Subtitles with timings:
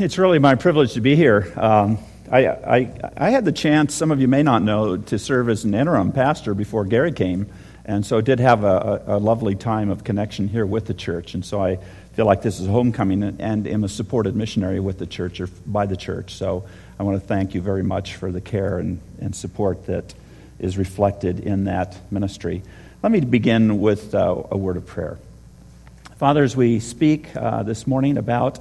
[0.00, 1.52] it's really my privilege to be here.
[1.56, 1.98] Um,
[2.30, 5.64] I, I, I, had the chance, some of you may not know, to serve as
[5.64, 7.48] an interim pastor before Gary came,
[7.84, 11.34] and so did have a, a, lovely time of connection here with the church.
[11.34, 11.78] And so I
[12.12, 15.48] feel like this is a homecoming and am a supported missionary with the church or
[15.66, 16.34] by the church.
[16.34, 16.64] So
[16.98, 20.14] I want to thank you very much for the care and, and support that
[20.60, 22.62] is reflected in that ministry.
[23.02, 25.18] Let me begin with uh, a word of prayer.
[26.18, 28.58] Father, as we speak uh, this morning about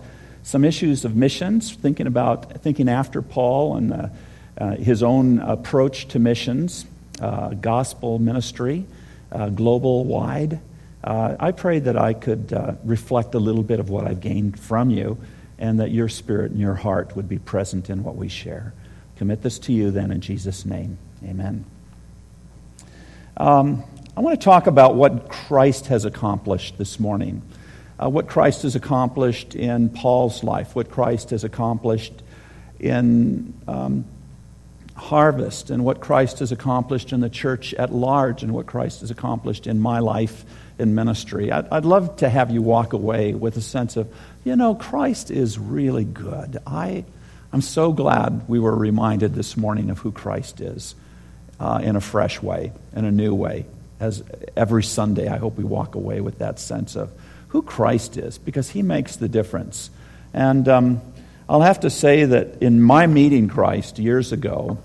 [0.47, 4.07] some issues of missions, thinking about thinking after Paul and uh,
[4.57, 6.85] uh, his own approach to missions,
[7.19, 8.85] uh, gospel ministry,
[9.33, 10.61] uh, global wide.
[11.03, 14.89] Uh, I pray that I could reflect a little bit of what I've gained from
[14.89, 15.17] you,
[15.59, 18.73] and that your spirit and your heart would be present in what we share.
[19.17, 20.97] Commit this to you then in Jesus' name.
[21.25, 21.65] Amen.
[23.35, 23.83] Um,
[24.15, 27.41] I want to talk about what Christ has accomplished this morning.
[28.01, 32.13] Uh, what Christ has accomplished in Paul's life, what Christ has accomplished
[32.79, 34.05] in um,
[34.95, 39.11] harvest, and what Christ has accomplished in the church at large, and what Christ has
[39.11, 40.45] accomplished in my life
[40.77, 41.51] in ministry.
[41.51, 45.31] I'd, I'd love to have you walk away with a sense of, you know, Christ
[45.31, 46.57] is really good.
[46.67, 47.03] I,
[47.51, 50.93] I'm so glad we were reminded this morning of who Christ is
[51.59, 53.65] uh, in a fresh way, in a new way
[53.99, 54.23] as
[54.55, 57.11] every Sunday, I hope we walk away with that sense of
[57.49, 59.89] who Christ is, because he makes the difference.
[60.33, 61.01] And um,
[61.49, 64.77] I'll have to say that in my meeting Christ years ago,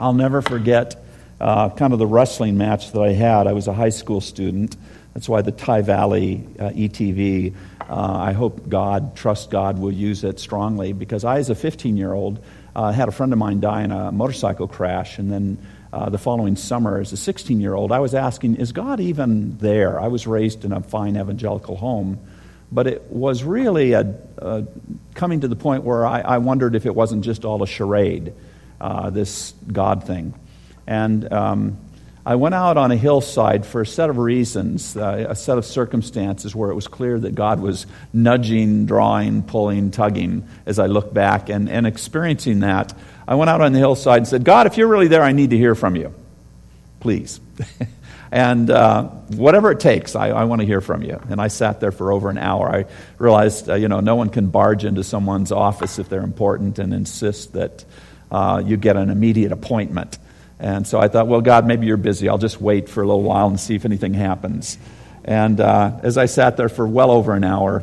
[0.00, 1.02] I'll never forget
[1.40, 3.46] uh, kind of the wrestling match that I had.
[3.46, 4.76] I was a high school student.
[5.14, 10.24] That's why the Tye Valley uh, ETV, uh, I hope God, trust God, will use
[10.24, 13.60] it strongly because I, as a 15 year old, uh, had a friend of mine
[13.60, 15.56] die in a motorcycle crash and then
[15.92, 19.58] uh, the following summer as a 16 year old, I was asking, is God even
[19.58, 20.00] there?
[20.00, 22.18] I was raised in a fine evangelical home,
[22.70, 24.66] but it was really a, a
[25.14, 28.34] coming to the point where I, I, wondered if it wasn't just all a charade,
[28.80, 30.34] uh, this God thing.
[30.86, 31.78] And um,
[32.26, 35.64] I went out on a hillside for a set of reasons, uh, a set of
[35.64, 41.14] circumstances where it was clear that God was nudging, drawing, pulling, tugging as I look
[41.14, 41.48] back.
[41.48, 42.92] And, and experiencing that,
[43.28, 45.50] I went out on the hillside and said, God, if you're really there, I need
[45.50, 46.14] to hear from you.
[47.00, 47.40] Please.
[48.30, 51.20] and uh, whatever it takes, I, I want to hear from you.
[51.28, 52.68] And I sat there for over an hour.
[52.68, 52.86] I
[53.18, 56.94] realized, uh, you know, no one can barge into someone's office if they're important and
[56.94, 57.84] insist that
[58.30, 60.18] uh, you get an immediate appointment.
[60.58, 62.28] And so I thought, well, God, maybe you're busy.
[62.28, 64.78] I'll just wait for a little while and see if anything happens.
[65.24, 67.82] And uh, as I sat there for well over an hour,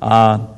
[0.00, 0.48] uh,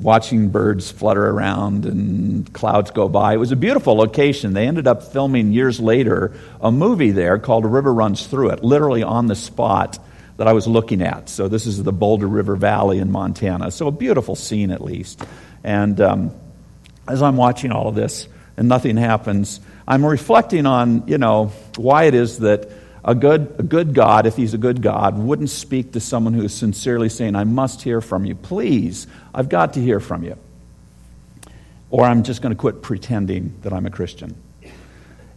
[0.00, 4.52] watching birds flutter around and clouds go by, it was a beautiful location.
[4.52, 8.64] They ended up filming years later a movie there called A River Runs Through It,
[8.64, 9.98] literally on the spot
[10.36, 11.28] that I was looking at.
[11.28, 13.70] So this is the Boulder River Valley in Montana.
[13.70, 15.22] So a beautiful scene, at least.
[15.62, 16.34] And um,
[17.06, 18.26] as I'm watching all of this
[18.56, 22.68] and nothing happens, I'm reflecting on, you know, why it is that
[23.04, 26.42] a good, a good God, if he's a good God, wouldn't speak to someone who
[26.42, 28.34] is sincerely saying, I must hear from you.
[28.34, 30.38] Please, I've got to hear from you.
[31.90, 34.34] Or I'm just going to quit pretending that I'm a Christian.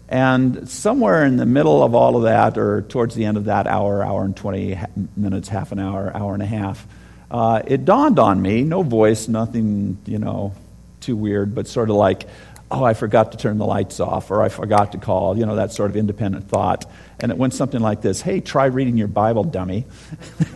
[0.10, 3.68] And somewhere in the middle of all of that, or towards the end of that
[3.68, 4.80] hour, hour and 20
[5.18, 6.88] minutes, half an hour, hour and a half,
[7.30, 10.54] uh, it dawned on me no voice, nothing, you know,
[11.02, 12.26] too weird, but sort of like,
[12.70, 15.56] oh, I forgot to turn the lights off, or I forgot to call, you know,
[15.56, 16.86] that sort of independent thought.
[17.20, 19.86] And it went something like this Hey, try reading your Bible, dummy.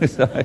[0.18, 0.44] I,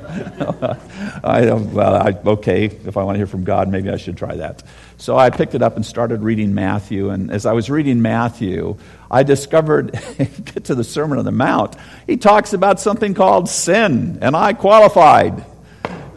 [1.23, 4.35] I, well, I, okay, if I want to hear from God, maybe I should try
[4.37, 4.63] that.
[4.97, 7.09] So I picked it up and started reading Matthew.
[7.09, 8.77] And as I was reading Matthew,
[9.11, 11.75] I discovered, get to the Sermon on the Mount,
[12.07, 15.45] he talks about something called sin, and I qualified.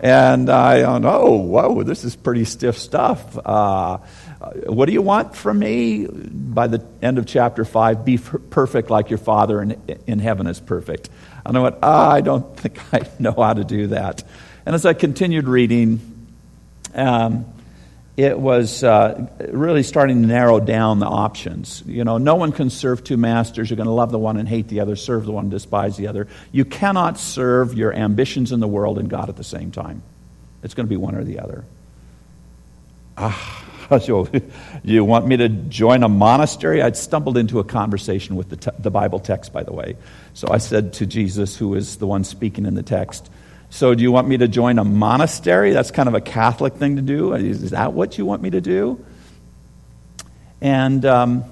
[0.03, 3.37] And I oh, whoa, this is pretty stiff stuff.
[3.37, 3.99] Uh,
[4.41, 6.07] what do you want from me?
[6.07, 10.59] By the end of chapter 5, be perfect like your Father in, in heaven is
[10.59, 11.11] perfect.
[11.45, 14.23] And I went, ah, I don't think I know how to do that.
[14.65, 16.01] And as I continued reading,
[16.95, 17.45] um,
[18.17, 21.83] it was uh, really starting to narrow down the options.
[21.87, 23.69] You know, no one can serve two masters.
[23.69, 25.97] You're going to love the one and hate the other, serve the one and despise
[25.97, 26.29] the other.
[26.51, 30.03] You cannot serve your ambitions in the world and God at the same time.
[30.63, 31.65] It's going to be one or the other.
[33.17, 33.65] Ah,
[34.07, 34.29] you,
[34.83, 36.83] you want me to join a monastery?
[36.83, 39.97] I'd stumbled into a conversation with the, te- the Bible text, by the way.
[40.35, 43.31] So I said to Jesus, who is the one speaking in the text,
[43.73, 45.71] So do you want me to join a monastery?
[45.71, 47.35] That's kind of a Catholic thing to do.
[47.35, 49.03] Is that what you want me to do?
[50.61, 51.45] And, um,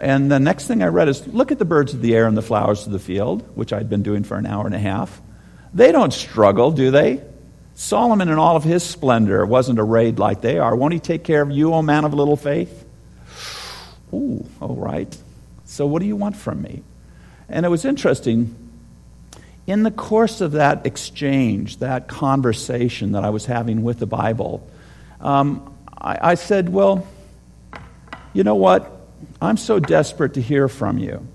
[0.00, 2.36] and the next thing I read is look at the birds of the air and
[2.36, 5.22] the flowers of the field, which I'd been doing for an hour and a half.
[5.72, 7.22] They don't struggle, do they?
[7.82, 10.76] Solomon, in all of his splendor, wasn't arrayed like they are.
[10.76, 12.86] Won't he take care of you, O man of little faith?
[14.14, 15.14] Ooh, all right.
[15.64, 16.84] So, what do you want from me?
[17.48, 18.54] And it was interesting.
[19.66, 24.64] In the course of that exchange, that conversation that I was having with the Bible,
[25.20, 27.04] um, I, I said, Well,
[28.32, 28.92] you know what?
[29.40, 31.26] I'm so desperate to hear from you.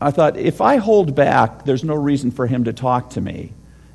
[0.00, 3.52] I thought, if I hold back, there's no reason for him to talk to me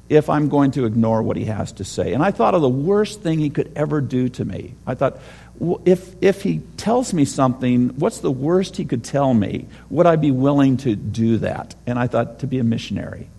[0.10, 2.14] if I'm going to ignore what he has to say.
[2.14, 4.76] And I thought of the worst thing he could ever do to me.
[4.86, 5.20] I thought,
[5.86, 9.68] if, if he tells me something, what's the worst he could tell me?
[9.90, 11.76] Would I be willing to do that?
[11.88, 13.30] And I thought, to be a missionary.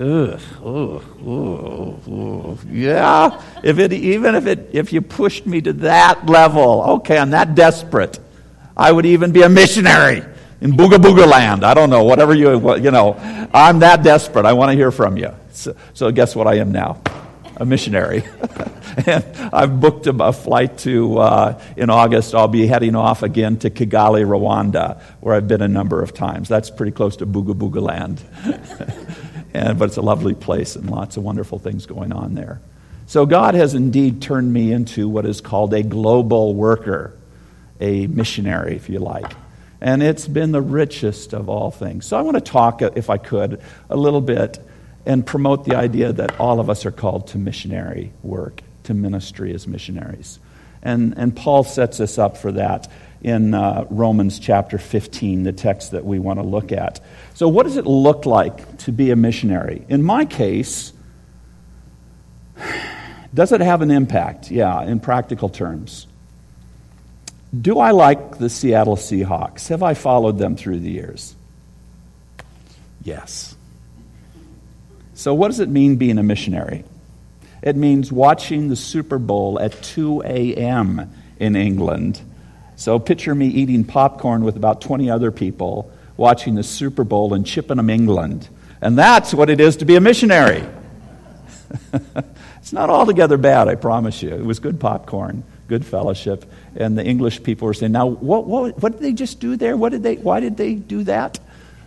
[0.00, 2.58] Ugh, ugh, ugh, ugh.
[2.70, 3.42] yeah.
[3.62, 7.54] If it, even if, it, if you pushed me to that level, okay, I'm that
[7.54, 8.18] desperate,
[8.76, 10.22] I would even be a missionary
[10.60, 11.64] in Booga Booga land.
[11.64, 13.14] I don't know, whatever you, you know.
[13.52, 14.46] I'm that desperate.
[14.46, 15.34] I want to hear from you.
[15.54, 17.00] So, so guess what I am now?
[17.56, 18.24] A missionary.
[19.06, 23.70] and I've booked a, flight to, uh, in August, I'll be heading off again to
[23.70, 26.48] Kigali, Rwanda, where I've been a number of times.
[26.48, 28.22] That's pretty close to Booga Booga land.
[29.54, 32.60] and, but it's a lovely place and lots of wonderful things going on there.
[33.06, 37.14] So God has indeed turned me into what is called a global worker,
[37.80, 39.30] a missionary, if you like.
[39.80, 42.06] And it's been the richest of all things.
[42.06, 43.60] So I want to talk, if I could,
[43.90, 44.58] a little bit
[45.04, 49.54] and promote the idea that all of us are called to missionary work, to ministry
[49.54, 50.38] as missionaries.
[50.82, 52.90] And, and Paul sets us up for that
[53.20, 57.00] in uh, Romans chapter 15, the text that we want to look at.
[57.34, 59.84] So, what does it look like to be a missionary?
[59.88, 60.92] In my case,
[63.34, 64.50] does it have an impact?
[64.50, 66.08] Yeah, in practical terms.
[67.58, 69.68] Do I like the Seattle Seahawks?
[69.68, 71.36] Have I followed them through the years?
[73.04, 73.54] Yes.
[75.22, 76.82] So, what does it mean being a missionary?
[77.62, 81.14] It means watching the Super Bowl at 2 a.m.
[81.38, 82.20] in England.
[82.74, 87.44] So, picture me eating popcorn with about 20 other people watching the Super Bowl in
[87.44, 88.48] Chippenham, England.
[88.80, 90.66] And that's what it is to be a missionary.
[92.56, 94.30] it's not altogether bad, I promise you.
[94.30, 96.50] It was good popcorn, good fellowship.
[96.74, 99.76] And the English people were saying, Now, what, what, what did they just do there?
[99.76, 101.38] What did they, why did they do that?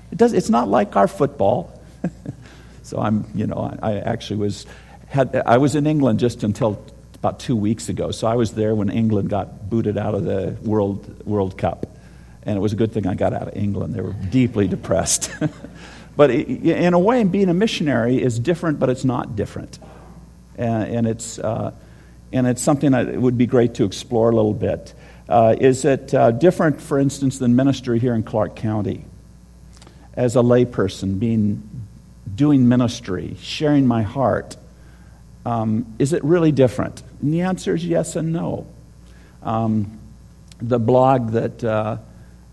[0.10, 1.78] It does, it's not like our football.
[2.86, 4.68] So I'm, you know, I actually was,
[5.08, 6.84] had, I was in England just until
[7.16, 8.12] about two weeks ago.
[8.12, 11.88] So I was there when England got booted out of the World, World Cup.
[12.44, 13.96] And it was a good thing I got out of England.
[13.96, 15.32] They were deeply depressed.
[16.16, 19.80] but in a way, being a missionary is different, but it's not different.
[20.56, 21.72] And, and it's, uh,
[22.31, 24.94] and it's something that would be great to explore a little bit.
[25.28, 29.06] Uh, is it uh, different, for instance, than ministry here in Clark County?
[30.14, 31.75] As a layperson, being
[32.33, 34.57] doing ministry, sharing my heart,
[35.45, 37.04] um, is it really different?
[37.22, 38.66] And the answer is yes and no.
[39.44, 40.00] Um,
[40.60, 41.98] the blog that, uh,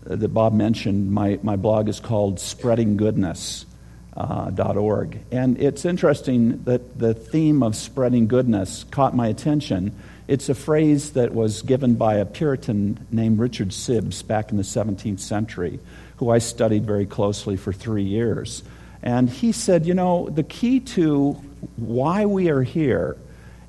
[0.03, 5.15] that Bob mentioned, my, my blog is called spreadinggoodness.org.
[5.15, 9.95] Uh, and it's interesting that the theme of spreading goodness caught my attention.
[10.27, 14.63] It's a phrase that was given by a Puritan named Richard Sibbes back in the
[14.63, 15.79] 17th century,
[16.17, 18.61] who I studied very closely for three years.
[19.03, 21.33] And he said, you know, the key to
[21.75, 23.17] why we are here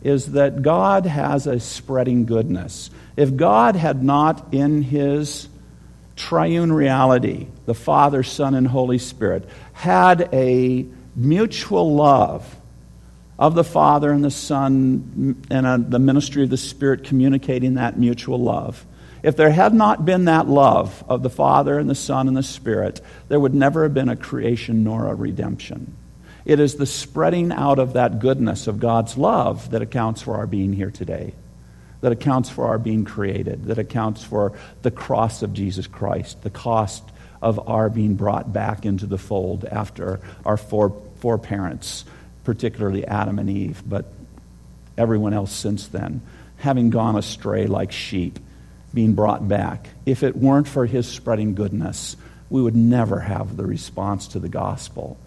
[0.02, 2.91] is that God has a spreading goodness.
[3.17, 5.48] If God had not, in his
[6.14, 10.86] triune reality, the Father, Son, and Holy Spirit, had a
[11.17, 12.56] mutual love
[13.38, 17.98] of the Father and the Son and a, the ministry of the Spirit communicating that
[17.98, 18.84] mutual love,
[19.24, 22.43] if there had not been that love of the Father and the Son and the
[22.43, 25.96] Spirit, there would never have been a creation nor a redemption.
[26.44, 30.46] It is the spreading out of that goodness of God's love that accounts for our
[30.46, 31.32] being here today,
[32.02, 34.52] that accounts for our being created, that accounts for
[34.82, 37.02] the cross of Jesus Christ, the cost
[37.40, 42.04] of our being brought back into the fold after our four, four parents,
[42.44, 44.04] particularly Adam and Eve, but
[44.98, 46.20] everyone else since then,
[46.58, 48.38] having gone astray like sheep
[48.94, 49.89] being brought back.
[50.06, 52.17] If it weren't for his spreading goodness,
[52.48, 55.19] we would never have the response to the gospel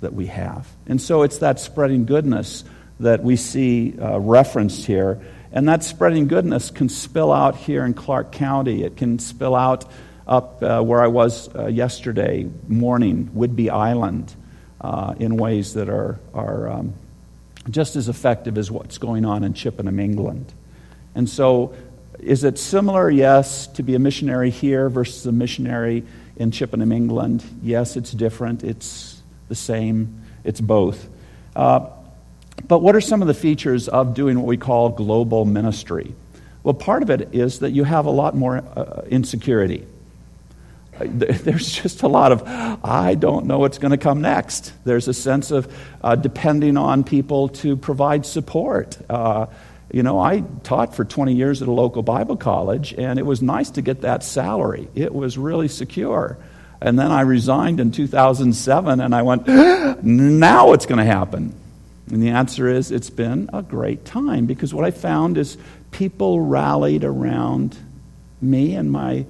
[0.00, 0.66] that we have.
[0.86, 2.64] And so it's that spreading goodness
[3.00, 5.20] that we see uh, referenced here.
[5.52, 8.82] And that spreading goodness can spill out here in Clark County.
[8.82, 9.84] It can spill out
[10.26, 14.34] up uh, where I was uh, yesterday morning, Whidbey Island,
[14.80, 16.94] uh, in ways that are, are um,
[17.70, 20.52] just as effective as what's going on in Chippenham, England.
[21.14, 21.74] And so
[22.18, 23.10] is it similar?
[23.10, 26.04] Yes, to be a missionary here versus a missionary
[26.36, 27.44] in Chippenham, England?
[27.62, 28.62] Yes, it's different.
[28.64, 30.22] It's the same.
[30.44, 31.08] It's both.
[31.54, 31.88] Uh,
[32.68, 36.14] but what are some of the features of doing what we call global ministry?
[36.62, 39.86] Well, part of it is that you have a lot more uh, insecurity.
[40.94, 44.72] Uh, there's just a lot of, I don't know what's going to come next.
[44.84, 48.98] There's a sense of uh, depending on people to provide support.
[49.92, 53.42] You know, I taught for 20 years at a local Bible college, and it was
[53.42, 54.88] nice to get that salary.
[54.94, 56.38] It was really secure.
[56.80, 61.54] And then I resigned in 2007, and I went, now what's going to happen?
[62.10, 65.58] And the answer is it's been a great time because what I found is
[65.90, 67.76] people rallied around
[68.40, 69.26] me and my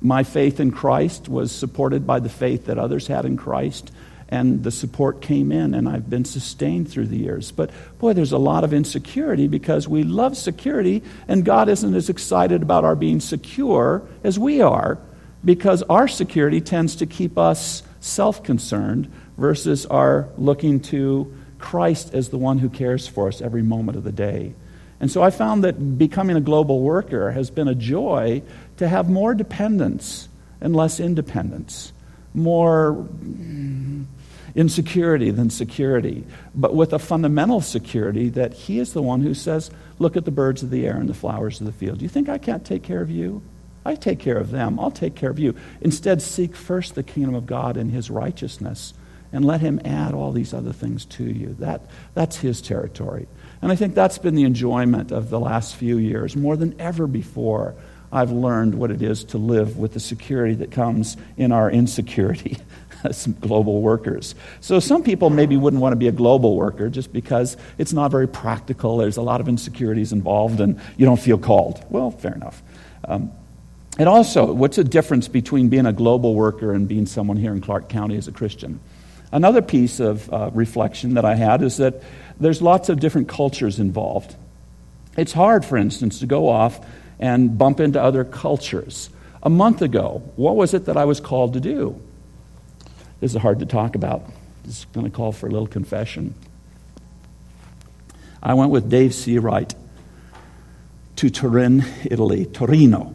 [0.00, 3.90] my faith in Christ was supported by the faith that others had in Christ
[4.28, 7.52] and the support came in and I've been sustained through the years.
[7.52, 12.08] But boy, there's a lot of insecurity because we love security and God isn't as
[12.08, 14.98] excited about our being secure as we are
[15.44, 22.38] because our security tends to keep us self-concerned versus our looking to Christ as the
[22.38, 24.54] one who cares for us every moment of the day.
[24.98, 28.42] And so I found that becoming a global worker has been a joy
[28.78, 30.28] to have more dependence
[30.60, 31.92] and less independence,
[32.34, 33.06] more
[34.56, 39.70] insecurity than security, but with a fundamental security that He is the one who says,
[39.98, 42.02] Look at the birds of the air and the flowers of the field.
[42.02, 43.42] You think I can't take care of you?
[43.84, 44.80] I take care of them.
[44.80, 45.54] I'll take care of you.
[45.80, 48.92] Instead, seek first the kingdom of God and His righteousness
[49.32, 51.54] and let him add all these other things to you.
[51.58, 51.82] That,
[52.14, 53.26] that's his territory.
[53.62, 56.36] And I think that's been the enjoyment of the last few years.
[56.36, 57.74] More than ever before,
[58.12, 62.58] I've learned what it is to live with the security that comes in our insecurity
[63.40, 64.34] global workers.
[64.60, 68.10] So some people maybe wouldn't want to be a global worker just because it's not
[68.10, 68.96] very practical.
[68.96, 71.84] There's a lot of insecurities involved and you don't feel called.
[71.90, 72.62] Well, fair enough.
[73.04, 73.32] Um,
[73.98, 77.60] and also, what's the difference between being a global worker and being someone here in
[77.60, 78.80] Clark County as a Christian?
[79.32, 82.02] Another piece of uh, reflection that I had is that
[82.38, 84.36] there's lots of different cultures involved.
[85.16, 86.84] It's hard, for instance, to go off
[87.18, 89.08] and bump into other cultures.
[89.42, 92.00] A month ago, what was it that I was called to do?
[93.20, 94.24] This is hard to talk about.
[94.64, 96.34] This is going to call for a little confession.
[98.42, 99.74] I went with Dave Seawright
[101.16, 103.14] to Turin, Italy, Torino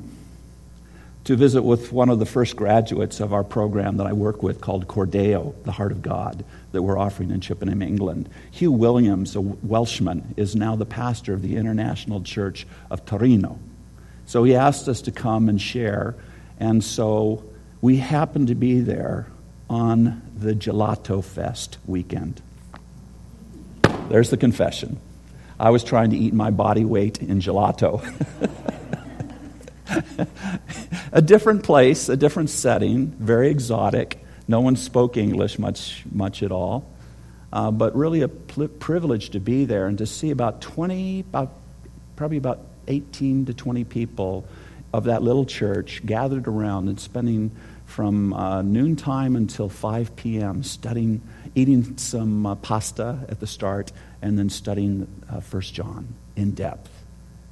[1.24, 4.60] to visit with one of the first graduates of our program that I work with
[4.60, 8.28] called Cor Deo, the Heart of God, that we're offering in Chippenham, England.
[8.50, 13.60] Hugh Williams, a Welshman, is now the pastor of the International Church of Torino.
[14.26, 16.16] So he asked us to come and share,
[16.60, 17.44] and so
[17.82, 19.28] we happened to be there
[19.72, 22.42] on the Gelato Fest weekend.
[24.10, 25.00] There's the confession.
[25.58, 28.04] I was trying to eat my body weight in gelato.
[31.14, 34.20] a different place, a different setting, very exotic.
[34.46, 36.86] No one spoke English much, much at all.
[37.54, 41.54] Uh, but really a pl- privilege to be there and to see about 20, about,
[42.18, 42.60] probably about
[42.90, 44.46] 18 to 20 people
[44.94, 47.52] of that little church gathered around and spending
[47.92, 50.64] from uh, noontime until 5 p.m.
[50.64, 51.22] studying,
[51.56, 56.90] eating some uh, pasta at the start, and then studying uh, 1 John in depth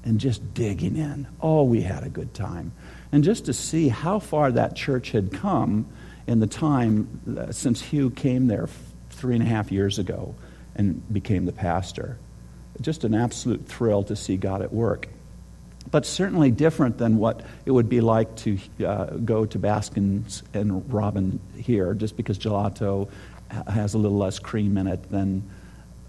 [0.06, 1.28] and just digging in.
[1.42, 2.72] Oh, we had a good time.
[3.12, 5.86] And just to see how far that church had come
[6.26, 8.70] in the time uh, since Hugh came there
[9.10, 10.36] three and a half years ago
[10.74, 12.18] and became the pastor.
[12.80, 15.10] Just an absolute thrill to see God at work.
[15.92, 20.92] But certainly different than what it would be like to uh, go to Baskin's and
[20.94, 23.10] Robin here, just because gelato
[23.68, 25.44] has a little less cream in it than,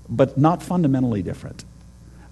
[0.08, 1.64] but not fundamentally different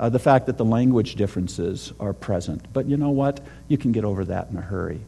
[0.01, 2.73] uh, the fact that the language differences are present.
[2.73, 3.41] But you know what?
[3.67, 5.01] You can get over that in a hurry.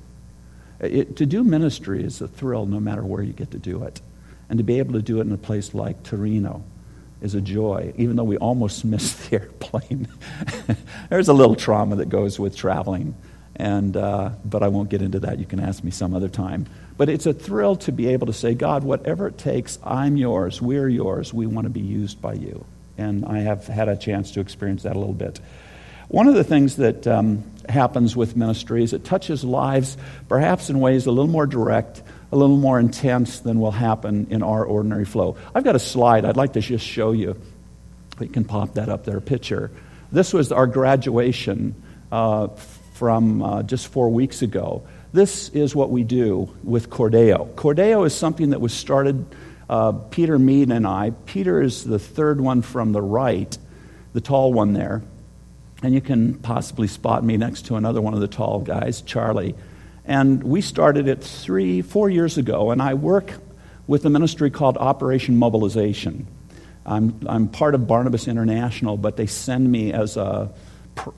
[0.81, 4.01] It, to do ministry is a thrill no matter where you get to do it.
[4.49, 6.65] And to be able to do it in a place like Torino
[7.21, 10.09] is a joy, even though we almost missed the airplane.
[11.11, 13.15] There's a little trauma that goes with traveling.
[13.57, 15.39] And, uh, but I won't get into that.
[15.39, 16.67] You can ask me some other time.
[16.97, 20.62] But it's a thrill to be able to say, God, whatever it takes, I'm yours.
[20.62, 21.35] We're yours.
[21.35, 22.65] We want to be used by you
[23.00, 25.41] and I have had a chance to experience that a little bit.
[26.09, 29.97] One of the things that um, happens with ministry is it touches lives
[30.29, 34.43] perhaps in ways a little more direct, a little more intense than will happen in
[34.43, 35.37] our ordinary flow.
[35.55, 37.41] I've got a slide I'd like to just show you.
[38.19, 39.71] We can pop that up there, picture.
[40.13, 41.75] This was our graduation
[42.13, 42.49] uh,
[42.95, 44.83] from uh, just four weeks ago.
[45.13, 47.47] This is what we do with Cor Deo.
[47.57, 49.25] Cordeo is something that was started
[49.69, 51.11] uh, Peter Mead and I.
[51.27, 53.57] Peter is the third one from the right,
[54.13, 55.03] the tall one there.
[55.83, 59.55] And you can possibly spot me next to another one of the tall guys, Charlie.
[60.11, 63.33] And we started it three, four years ago, and I work
[63.87, 66.26] with a ministry called Operation Mobilization.
[66.85, 70.50] I'm, I'm part of Barnabas International, but they send me as a,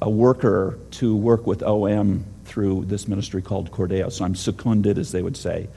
[0.03, 4.11] a worker to work with OM through this ministry called Cor Deo.
[4.11, 5.71] So I'm seconded, as they would say.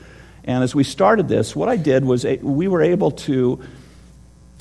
[0.43, 3.62] And as we started this, what I did was a, we were able to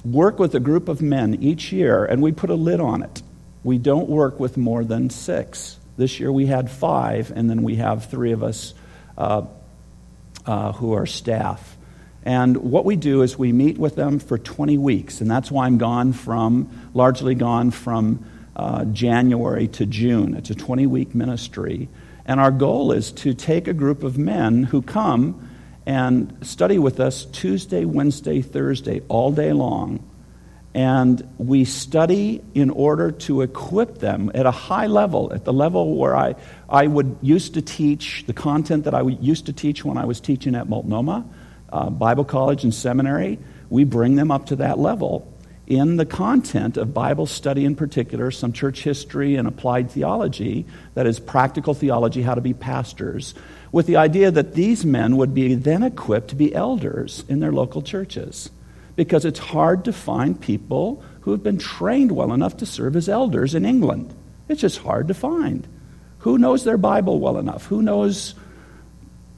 [0.05, 3.21] work with a group of men each year, and we put a lid on it.
[3.65, 5.77] We don't work with more than six.
[5.97, 8.75] This year we had five, and then we have three of us
[9.17, 9.43] uh,
[10.47, 11.77] uh, who are staff.
[12.25, 15.67] And what we do is we meet with them for 20 weeks, and that's why
[15.67, 18.25] I'm gone from, largely gone from
[18.57, 20.35] uh, January to June.
[20.35, 21.89] It's a 20 week ministry.
[22.27, 25.51] And our goal is to take a group of men who come
[25.87, 30.03] and study with us Tuesday, Wednesday, Thursday, all day long.
[30.75, 35.97] And we study in order to equip them at a high level, at the level
[35.97, 36.35] where I,
[36.69, 40.21] I would used to teach the content that I used to teach when I was
[40.21, 41.25] teaching at Multnomah,
[41.73, 43.39] uh, Bible College and Seminary.
[43.71, 45.33] We bring them up to that level
[45.67, 51.07] in the content of Bible study in particular, some church history and applied theology, that
[51.07, 53.35] is, practical theology, how to be pastors,
[53.73, 57.53] with the idea that these men would be then equipped to be elders in their
[57.53, 58.51] local churches.
[58.97, 63.09] Because it's hard to find people who have been trained well enough to serve as
[63.09, 64.15] elders in England.
[64.49, 65.67] It's just hard to find.
[66.19, 67.67] Who knows their Bible well enough?
[67.67, 68.35] Who knows,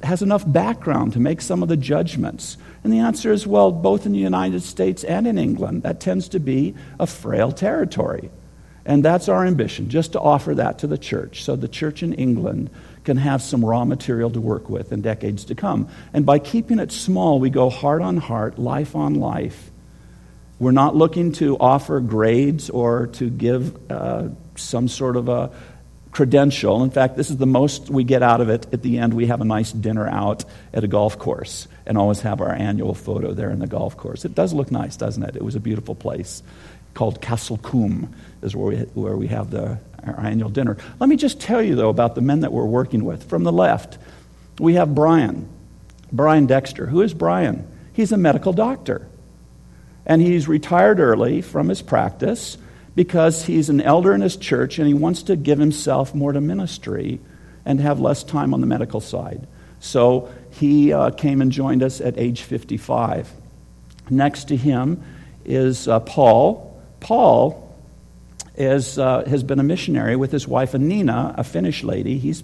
[0.03, 2.57] has enough background to make some of the judgments?
[2.85, 6.29] And the answer is well, both in the United States and in England, that tends
[6.31, 8.31] to be a frail territory.
[8.85, 11.43] And that's our ambition, just to offer that to the church.
[11.43, 12.71] So the church in England
[13.07, 15.89] can have some raw material to work with in decades to come.
[16.13, 19.71] And by keeping it small, we go heart on heart, life on life.
[20.59, 25.53] We're not looking to offer grades or to give uh, some sort of a
[26.11, 26.83] credential.
[26.83, 28.67] In fact, this is the most we get out of it.
[28.73, 32.21] At the end, we have a nice dinner out at a golf course and always
[32.23, 34.25] have our annual photo there in the golf course.
[34.25, 35.37] It does look nice, doesn't it?
[35.37, 36.43] It was a beautiful place
[36.95, 40.77] called Castle Combe, is where we, where we have the, our annual dinner.
[41.01, 43.25] Let me just tell you, though, about the men that we're working with.
[43.25, 43.99] From the left,
[44.59, 45.49] we have Brian,
[46.13, 46.87] Brian Dexter.
[46.87, 47.67] Who is Brian?
[47.93, 49.09] He's a medical doctor.
[50.05, 52.59] And he's retired early from his practice
[52.95, 56.41] because he's an elder in his church and he wants to give himself more to
[56.41, 57.21] ministry
[57.65, 59.47] and have less time on the medical side.
[59.81, 63.31] So he uh, came and joined us at age 55.
[64.09, 65.03] Next to him
[65.45, 66.81] is uh, Paul.
[67.01, 67.66] Paul
[68.57, 72.19] is, uh, has been a missionary with his wife Anina, a Finnish lady.
[72.19, 72.43] He's,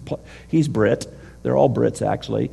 [0.49, 1.07] he's Brit.
[1.43, 2.51] They're all Brits, actually.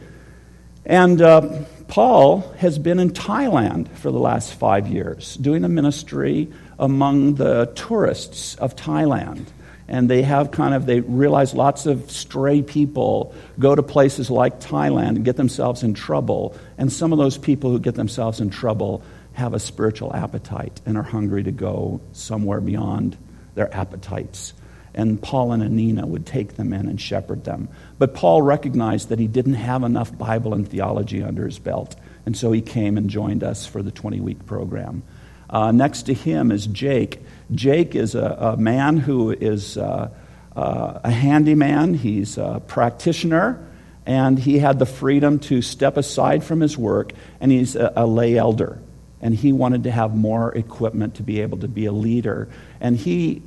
[0.86, 6.52] And uh, Paul has been in Thailand for the last five years, doing a ministry
[6.80, 9.46] among the tourists of Thailand
[9.90, 14.60] and they have kind of they realize lots of stray people go to places like
[14.62, 18.52] Thailand and get themselves in trouble and some of those people who get themselves in
[18.52, 19.02] trouble
[19.34, 23.18] have a spiritual appetite and are hungry to go somewhere beyond
[23.60, 24.54] their appetites.
[24.96, 27.70] And Paul and Anina would take them in and shepherd them.
[28.00, 31.96] But Paul recognized that he didn't have enough Bible and theology under his belt
[32.30, 35.02] and so he came and joined us for the 20 week program.
[35.50, 37.24] Uh, next to him is Jake.
[37.52, 40.12] Jake is a, a man who is uh,
[40.56, 43.66] uh, a handyman, he's a practitioner,
[44.06, 48.06] and he had the freedom to step aside from his work, and he's a, a
[48.06, 48.80] lay elder.
[49.22, 52.48] And he wanted to have more equipment to be able to be a leader.
[52.80, 53.42] And he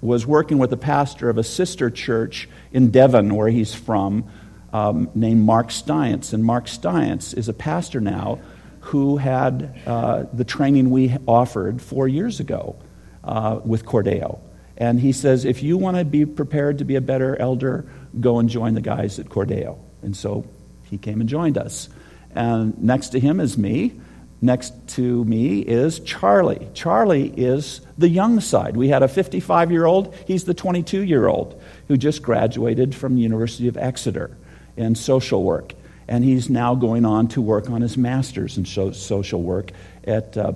[0.00, 4.30] was working with the pastor of a sister church in Devon, where he's from,
[4.72, 6.32] um, named Mark Stience.
[6.32, 8.40] And Mark Stience is a pastor now
[8.80, 12.76] who had uh, the training we offered four years ago
[13.24, 14.40] uh, with Cor Deo.
[14.76, 17.86] And he says, if you want to be prepared to be a better elder,
[18.20, 19.78] go and join the guys at Cor Deo.
[20.02, 20.44] And so
[20.84, 21.88] he came and joined us.
[22.34, 23.98] And next to him is me.
[24.42, 26.68] Next to me is Charlie.
[26.74, 28.76] Charlie is the young side.
[28.76, 33.16] We had a 55 year old, he's the 22 year old who just graduated from
[33.16, 34.36] the University of Exeter
[34.76, 35.72] in social work.
[36.08, 39.72] And he's now going on to work on his master's in social work
[40.04, 40.52] at uh,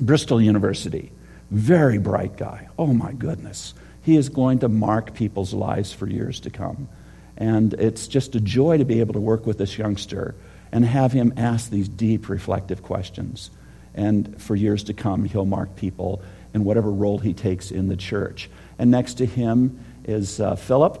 [0.00, 1.12] Bristol University.
[1.50, 2.68] Very bright guy.
[2.78, 3.74] Oh my goodness.
[4.02, 6.88] He is going to mark people's lives for years to come.
[7.36, 10.34] And it's just a joy to be able to work with this youngster
[10.72, 13.50] and have him ask these deep, reflective questions.
[13.94, 17.96] And for years to come, he'll mark people in whatever role he takes in the
[17.96, 18.50] church.
[18.78, 21.00] And next to him is uh, Philip.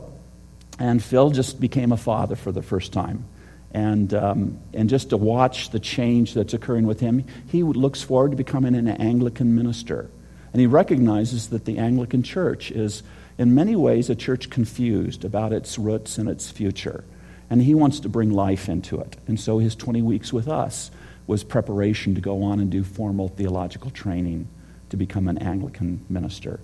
[0.78, 3.24] And Phil just became a father for the first time.
[3.72, 8.30] And, um, and just to watch the change that's occurring with him, he looks forward
[8.30, 10.10] to becoming an Anglican minister.
[10.52, 13.02] And he recognizes that the Anglican Church is,
[13.36, 17.04] in many ways, a church confused about its roots and its future.
[17.48, 19.16] And he wants to bring life into it.
[19.26, 20.90] And so his 20 weeks with us
[21.26, 24.48] was preparation to go on and do formal theological training
[24.90, 26.60] to become an Anglican minister.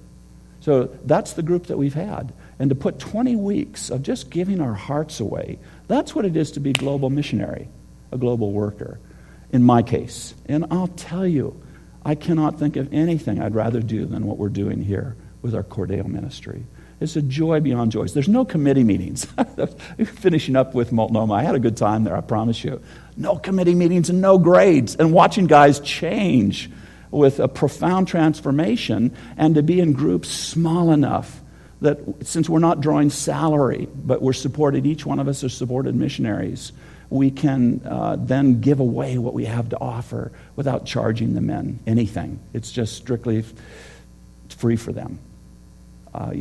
[0.60, 2.32] So that's the group that we've had.
[2.58, 6.52] And to put 20 weeks of just giving our hearts away, that's what it is
[6.52, 7.68] to be global missionary,
[8.12, 9.00] a global worker,
[9.50, 10.34] in my case.
[10.46, 11.60] And I'll tell you,
[12.04, 15.64] I cannot think of anything I'd rather do than what we're doing here with our
[15.64, 16.64] Cor Deo ministry.
[17.02, 18.14] It's a joy beyond joys.
[18.14, 19.26] There's no committee meetings.
[20.04, 22.80] Finishing up with Multnomah, I had a good time there, I promise you.
[23.16, 26.70] No committee meetings and no grades, and watching guys change
[27.10, 31.42] with a profound transformation, and to be in groups small enough
[31.82, 35.94] that since we're not drawing salary, but we're supported, each one of us are supported
[35.94, 36.72] missionaries,
[37.10, 41.80] we can uh, then give away what we have to offer without charging the men
[41.86, 42.40] anything.
[42.54, 43.44] It's just strictly
[44.48, 45.18] free for them.
[46.14, 46.32] Uh,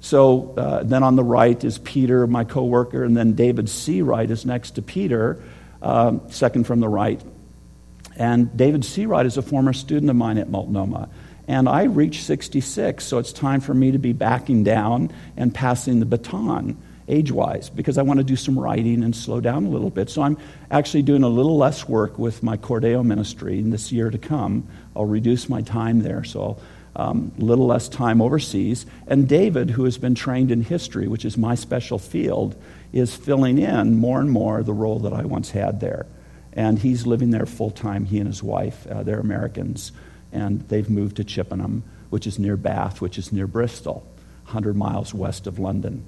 [0.00, 4.02] so uh, then on the right is Peter, my coworker, and then David C.
[4.02, 5.42] Wright is next to Peter,
[5.82, 7.20] uh, second from the right.
[8.16, 9.06] And David C.
[9.06, 11.08] Wright is a former student of mine at Multnomah.
[11.48, 16.00] And I reached 66, so it's time for me to be backing down and passing
[16.00, 16.76] the baton
[17.08, 20.10] age wise because I want to do some writing and slow down a little bit.
[20.10, 20.36] So I'm
[20.72, 24.18] actually doing a little less work with my Cor Deo ministry in this year to
[24.18, 24.66] come.
[24.96, 26.60] I'll reduce my time there, so I'll
[26.96, 28.86] um, little less time overseas.
[29.06, 32.60] And David, who has been trained in history, which is my special field,
[32.92, 36.06] is filling in more and more the role that I once had there.
[36.54, 38.86] And he's living there full time, he and his wife.
[38.86, 39.92] Uh, they're Americans,
[40.32, 44.06] and they've moved to Chippenham, which is near Bath, which is near Bristol,
[44.44, 46.06] 100 miles west of London.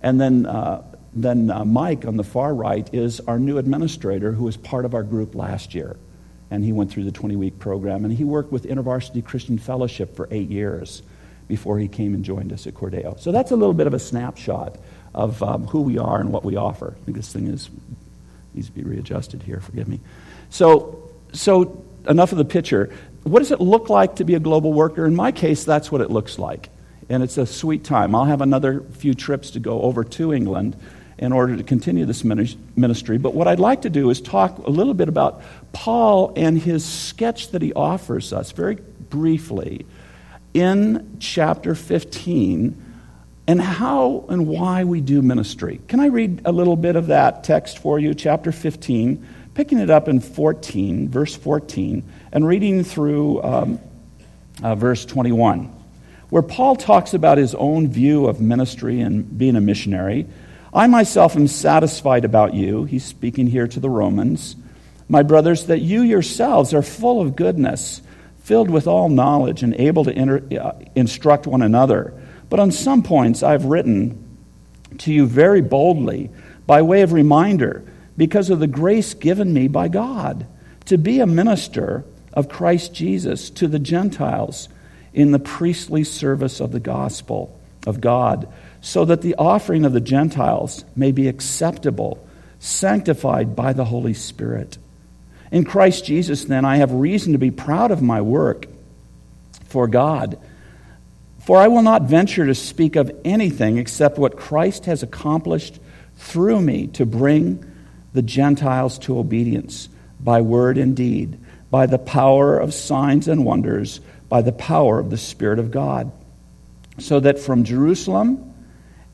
[0.00, 4.44] And then, uh, then uh, Mike on the far right is our new administrator who
[4.44, 5.96] was part of our group last year
[6.50, 8.04] and he went through the 20 week program.
[8.04, 11.02] And he worked with InterVarsity Christian Fellowship for eight years
[11.46, 13.16] before he came and joined us at Cor Deo.
[13.18, 14.76] So that's a little bit of a snapshot
[15.14, 16.94] of um, who we are and what we offer.
[17.00, 17.70] I think this thing is
[18.54, 19.60] needs to be readjusted here.
[19.60, 20.00] Forgive me.
[20.50, 22.92] So, so enough of the picture.
[23.22, 25.04] What does it look like to be a global worker?
[25.06, 26.70] In my case, that's what it looks like.
[27.08, 28.14] And it's a sweet time.
[28.14, 30.76] I'll have another few trips to go over to England
[31.18, 33.18] in order to continue this ministry.
[33.18, 36.84] But what I'd like to do is talk a little bit about Paul and his
[36.84, 38.76] sketch that he offers us very
[39.10, 39.84] briefly
[40.54, 42.84] in chapter 15
[43.48, 45.80] and how and why we do ministry.
[45.88, 48.14] Can I read a little bit of that text for you?
[48.14, 53.80] Chapter 15, picking it up in 14, verse 14, and reading through um,
[54.62, 55.74] uh, verse 21,
[56.28, 60.26] where Paul talks about his own view of ministry and being a missionary.
[60.72, 64.56] I myself am satisfied about you, he's speaking here to the Romans,
[65.08, 68.02] my brothers, that you yourselves are full of goodness,
[68.42, 72.12] filled with all knowledge, and able to inter- uh, instruct one another.
[72.50, 74.24] But on some points I've written
[74.98, 76.30] to you very boldly
[76.66, 77.84] by way of reminder,
[78.16, 80.46] because of the grace given me by God,
[80.86, 82.04] to be a minister
[82.34, 84.68] of Christ Jesus to the Gentiles
[85.14, 90.00] in the priestly service of the gospel of God so that the offering of the
[90.00, 92.26] Gentiles may be acceptable,
[92.58, 94.78] sanctified by the Holy Spirit.
[95.50, 98.66] In Christ Jesus, then, I have reason to be proud of my work
[99.64, 100.38] for God.
[101.40, 105.78] For I will not venture to speak of anything except what Christ has accomplished
[106.16, 107.64] through me to bring
[108.12, 109.88] the Gentiles to obedience
[110.20, 111.38] by word and deed,
[111.70, 116.12] by the power of signs and wonders, by the power of the Spirit of God.
[116.98, 118.54] So that from Jerusalem,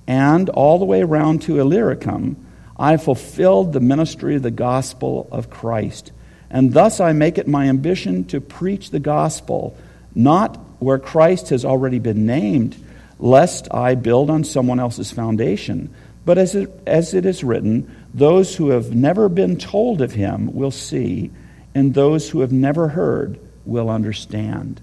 [0.06, 2.36] and all the way around to Illyricum,
[2.76, 6.12] I fulfilled the ministry of the gospel of Christ.
[6.50, 9.76] And thus I make it my ambition to preach the gospel,
[10.14, 12.76] not where Christ has already been named,
[13.18, 15.94] lest I build on someone else's foundation.
[16.24, 20.54] But as it, as it is written, those who have never been told of him
[20.54, 21.30] will see,
[21.74, 24.80] and those who have never heard will understand.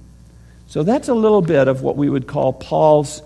[0.67, 3.21] So that's a little bit of what we would call Paul's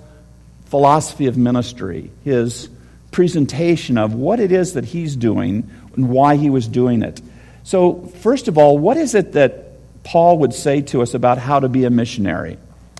[0.65, 2.69] philosophy of ministry, his
[3.12, 7.21] presentation of what it is that he's doing and why he was doing it.
[7.63, 11.60] So, first of all, what is it that Paul would say to us about how
[11.60, 12.58] to be a missionary?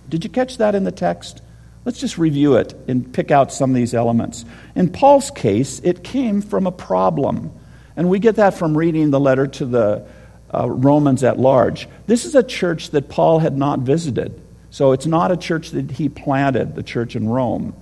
[0.08, 1.42] Did you catch that in the text?
[1.84, 4.44] Let's just review it and pick out some of these elements.
[4.74, 7.52] In Paul's case, it came from a problem.
[7.96, 10.06] And we get that from reading the letter to the
[10.52, 11.88] uh, Romans at large.
[12.06, 14.40] This is a church that Paul had not visited.
[14.70, 17.74] So it's not a church that he planted, the church in Rome.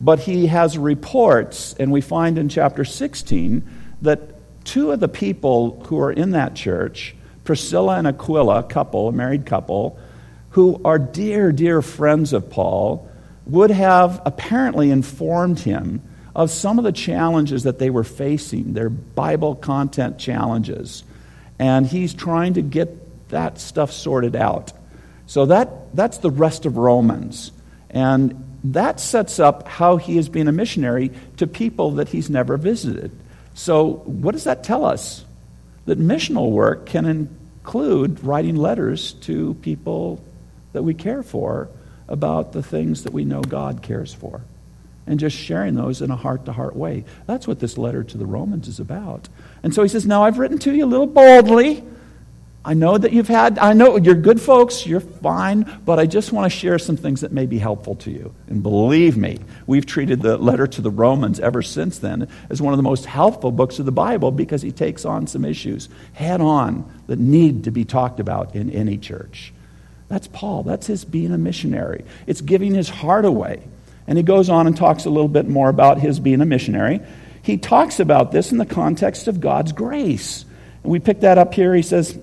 [0.00, 3.66] But he has reports, and we find in chapter 16
[4.02, 4.20] that
[4.64, 9.12] two of the people who are in that church, Priscilla and Aquila, a couple, a
[9.12, 9.98] married couple,
[10.50, 13.08] who are dear, dear friends of Paul,
[13.46, 16.02] would have apparently informed him
[16.34, 21.04] of some of the challenges that they were facing, their Bible content challenges.
[21.58, 24.72] And he's trying to get that stuff sorted out.
[25.26, 27.52] So that, that's the rest of Romans.
[27.90, 32.56] And that sets up how he has been a missionary to people that he's never
[32.56, 33.10] visited.
[33.54, 35.24] So, what does that tell us?
[35.86, 40.22] That missional work can include writing letters to people
[40.72, 41.68] that we care for
[42.08, 44.42] about the things that we know God cares for
[45.06, 47.04] and just sharing those in a heart to heart way.
[47.26, 49.28] That's what this letter to the Romans is about.
[49.62, 51.84] And so he says, Now I've written to you a little boldly.
[52.66, 56.32] I know that you've had, I know you're good folks, you're fine, but I just
[56.32, 58.34] want to share some things that may be helpful to you.
[58.48, 62.72] And believe me, we've treated the letter to the Romans ever since then as one
[62.72, 66.40] of the most helpful books of the Bible because he takes on some issues head
[66.40, 69.52] on that need to be talked about in any church.
[70.08, 70.64] That's Paul.
[70.64, 72.04] That's his being a missionary.
[72.26, 73.62] It's giving his heart away.
[74.08, 77.00] And he goes on and talks a little bit more about his being a missionary.
[77.42, 80.44] He talks about this in the context of God's grace.
[80.82, 81.72] And we pick that up here.
[81.72, 82.18] He says,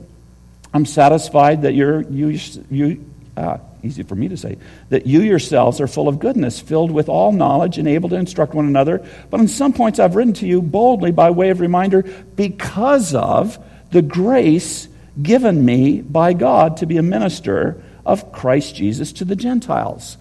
[0.74, 2.40] I'm satisfied that you're, you,
[2.72, 3.06] you
[3.38, 4.58] uh, easy for me to say,
[4.90, 8.54] that you yourselves are full of goodness, filled with all knowledge, and able to instruct
[8.54, 9.06] one another.
[9.30, 12.04] But on some points I've written to you boldly by way of reminder
[12.36, 14.88] because of the grace
[15.22, 20.18] given me by God to be a minister of Christ Jesus to the Gentiles.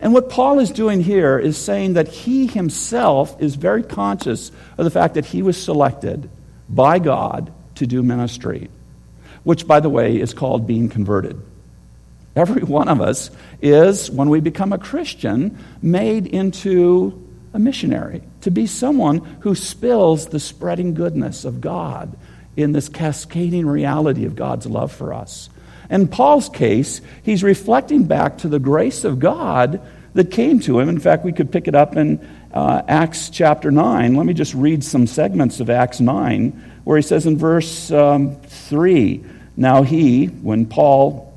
[0.00, 4.84] And what Paul is doing here is saying that he himself is very conscious of
[4.84, 6.28] the fact that he was selected
[6.68, 8.68] by God to do ministry,
[9.44, 11.40] which, by the way, is called being converted.
[12.36, 13.30] Every one of us
[13.62, 17.20] is, when we become a Christian, made into
[17.52, 22.16] a missionary, to be someone who spills the spreading goodness of God
[22.56, 25.48] in this cascading reality of God's love for us.
[25.90, 29.80] In Paul's case, he's reflecting back to the grace of God
[30.14, 30.88] that came to him.
[30.88, 34.14] In fact, we could pick it up in uh, Acts chapter 9.
[34.14, 38.36] Let me just read some segments of Acts 9, where he says in verse um,
[38.42, 39.24] 3
[39.56, 41.32] Now he, when Paul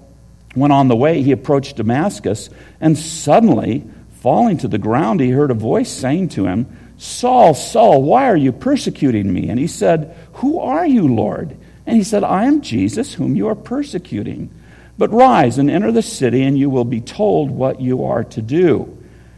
[0.55, 2.49] went on the way, he approached Damascus,
[2.81, 3.83] and suddenly,
[4.21, 6.65] falling to the ground, he heard a voice saying to him,
[6.97, 9.49] Saul, Saul, why are you persecuting me?
[9.49, 11.55] And he said, Who are you, Lord?
[11.85, 14.49] And he said, I am Jesus, whom you are persecuting.
[14.97, 18.41] But rise and enter the city, and you will be told what you are to
[18.41, 18.97] do.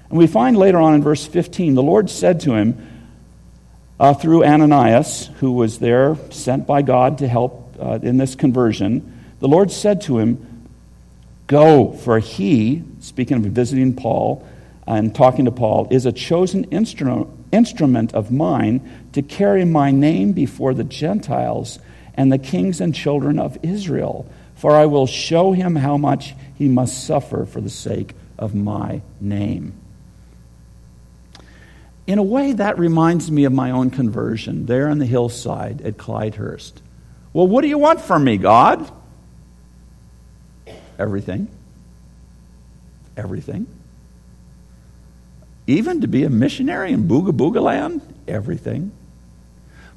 [0.10, 2.88] And we find later on in verse 15, the Lord said to him,
[4.00, 9.20] uh, through Ananias, who was there sent by God to help uh, in this conversion,
[9.39, 10.68] the Lord said to him,
[11.48, 14.48] Go, for he, speaking of visiting Paul
[14.86, 20.34] and talking to Paul, is a chosen instrument instrument of mine to carry my name
[20.34, 21.80] before the Gentiles
[22.13, 24.30] and the kings and children of Israel.
[24.56, 29.02] For I will show him how much he must suffer for the sake of my
[29.20, 29.74] name.
[32.06, 35.98] In a way, that reminds me of my own conversion there on the hillside at
[35.98, 36.74] Clydehurst.
[37.39, 38.91] Well, what do you want from me, God?
[40.99, 41.47] Everything.
[43.15, 43.65] Everything
[45.65, 48.02] even to be a missionary in Booga Booga land?
[48.28, 48.91] Everything.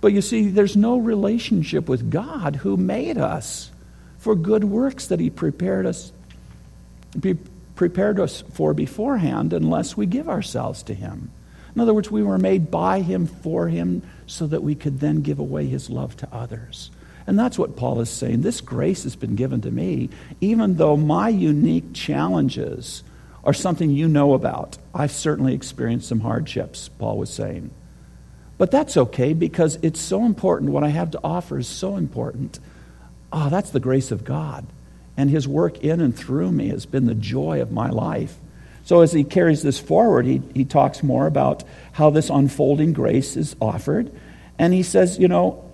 [0.01, 3.73] But you see, there's no relationship with God who made us
[4.19, 6.13] for good works that He prepared us,
[7.75, 11.33] prepared us for beforehand unless we give ourselves to Him.
[11.75, 15.23] In other words, we were made by Him for Him so that we could then
[15.23, 16.91] give away His love to others.
[17.27, 18.43] And that's what Paul is saying.
[18.43, 23.03] This grace has been given to me, even though my unique challenges
[23.45, 24.79] are something you know about.
[24.95, 27.71] I've certainly experienced some hardships, Paul was saying.
[28.59, 30.71] But that's okay because it's so important.
[30.71, 32.61] What I have to offer is so important.
[33.33, 34.67] Oh, that's the grace of God.
[35.17, 38.37] And his work in and through me has been the joy of my life.
[38.85, 43.37] So as he carries this forward, he, he talks more about how this unfolding grace
[43.37, 44.13] is offered.
[44.59, 45.65] And he says, you know,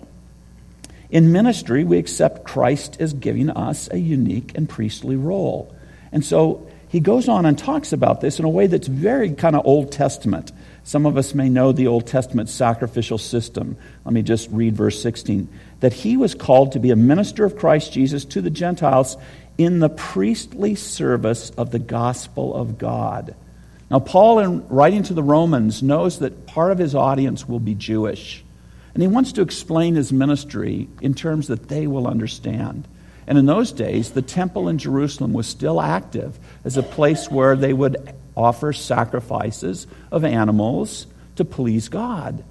[1.09, 5.75] in ministry, we accept Christ as giving us a unique and priestly role.
[6.11, 9.55] And so he goes on and talks about this in a way that's very kind
[9.55, 10.51] of Old Testament.
[10.83, 13.77] Some of us may know the Old Testament sacrificial system.
[14.05, 15.47] Let me just read verse 16.
[15.81, 19.17] That he was called to be a minister of Christ Jesus to the Gentiles
[19.57, 23.35] in the priestly service of the gospel of God.
[23.91, 27.75] Now, Paul, in writing to the Romans, knows that part of his audience will be
[27.75, 28.43] Jewish.
[28.93, 32.87] And he wants to explain his ministry in terms that they will understand.
[33.27, 37.55] And in those days, the temple in Jerusalem was still active as a place where
[37.55, 42.43] they would offer sacrifices of animals to please God.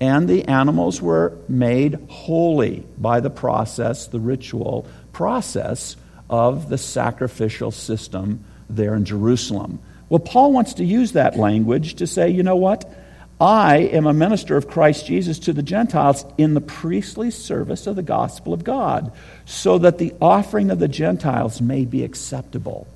[0.00, 5.96] And the animals were made holy by the process, the ritual process
[6.30, 9.78] of the sacrificial system there in Jerusalem.
[10.08, 12.90] Well, Paul wants to use that language to say, you know what?
[13.42, 17.96] I am a minister of Christ Jesus to the Gentiles in the priestly service of
[17.96, 19.10] the gospel of God,
[19.46, 22.86] so that the offering of the Gentiles may be acceptable.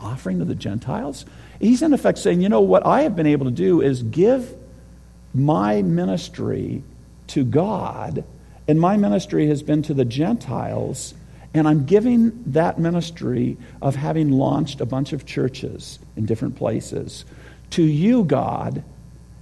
[0.00, 1.24] Offering of the Gentiles?
[1.60, 4.52] He's in effect saying, you know, what I have been able to do is give
[5.32, 6.82] my ministry
[7.28, 8.24] to God,
[8.66, 11.14] and my ministry has been to the Gentiles,
[11.54, 17.24] and I'm giving that ministry of having launched a bunch of churches in different places
[17.70, 18.82] to you, God,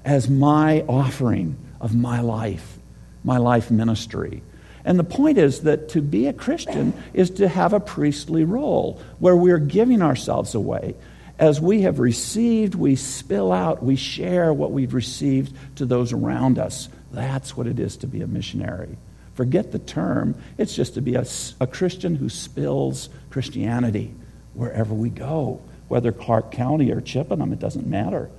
[0.05, 2.79] as my offering of my life,
[3.25, 4.43] my life ministry.
[4.85, 9.01] And the point is that to be a Christian is to have a priestly role
[9.19, 10.95] where we're giving ourselves away.
[11.39, 16.59] As we have received, we spill out, we share what we've received to those around
[16.59, 16.89] us.
[17.13, 18.97] That's what it is to be a missionary.
[19.35, 21.25] Forget the term, it's just to be a,
[21.61, 24.15] a Christian who spills Christianity
[24.55, 28.31] wherever we go, whether Clark County or Chippenham, it doesn't matter.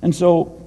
[0.00, 0.63] And so,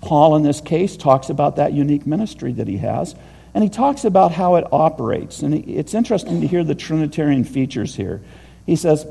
[0.00, 3.14] Paul, in this case, talks about that unique ministry that he has,
[3.54, 5.42] and he talks about how it operates.
[5.42, 8.22] And it's interesting to hear the Trinitarian features here.
[8.66, 9.06] He says,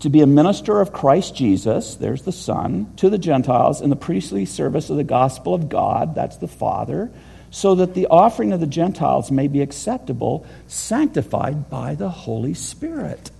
[0.00, 3.96] to be a minister of Christ Jesus, there's the Son, to the Gentiles in the
[3.96, 7.10] priestly service of the gospel of God, that's the Father,
[7.50, 13.30] so that the offering of the Gentiles may be acceptable, sanctified by the Holy Spirit.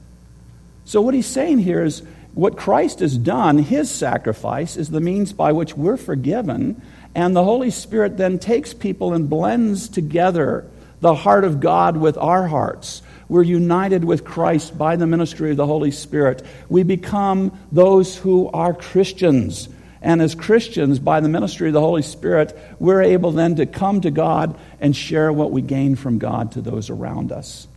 [0.87, 2.02] So, what he's saying here is
[2.34, 6.80] what Christ has done, his sacrifice, is the means by which we're forgiven,
[7.14, 10.66] and the Holy Spirit then takes people and blends together
[11.00, 13.02] the heart of God with our hearts.
[13.28, 16.44] We're united with Christ by the ministry of the Holy Spirit.
[16.68, 19.68] We become those who are Christians.
[20.00, 24.00] And as Christians, by the ministry of the Holy Spirit, we're able then to come
[24.00, 27.67] to God and share what we gain from God to those around us.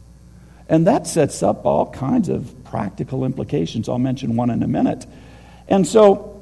[0.71, 3.87] And that sets up all kinds of practical implications.
[3.87, 5.05] I'll mention one in a minute.
[5.67, 6.41] And so